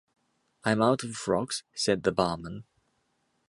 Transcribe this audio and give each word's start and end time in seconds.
"I'm 0.63 0.81
out 0.81 1.03
of 1.03 1.11
frocks," 1.13 1.61
said 1.75 2.01
the 2.01 2.11
barman. 2.11 2.63